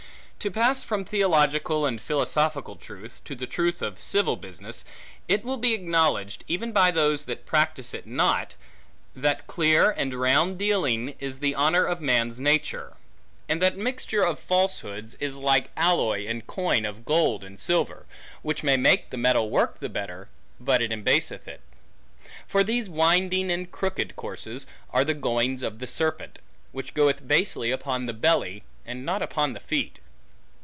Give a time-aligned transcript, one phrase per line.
[0.43, 4.85] To pass from theological, and philosophical truth, to the truth of civil business;
[5.27, 8.55] it will be acknowledged, even by those that practise it not,
[9.15, 12.97] that clear, and round dealing, is the honor of man's nature;
[13.47, 18.07] and that mixture of falsehoods, is like alloy in coin of gold and silver,
[18.41, 20.27] which may make the metal work the better,
[20.59, 21.61] but it embaseth it.
[22.47, 26.39] For these winding, and crooked courses, are the goings of the serpent;
[26.71, 29.99] which goeth basely upon the belly, and not upon the feet.